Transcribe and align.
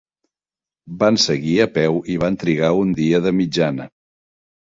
Van 1.03 1.19
seguir 1.23 1.57
a 1.65 1.67
peu, 1.75 1.99
i 2.15 2.17
van 2.25 2.37
trigar 2.45 2.71
un 2.85 2.95
dia 3.01 3.23
de 3.29 3.35
mitjana. 3.43 3.87